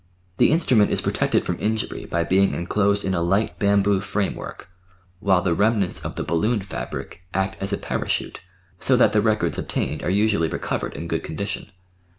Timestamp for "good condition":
11.07-11.71